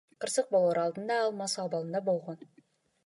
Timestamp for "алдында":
0.85-1.19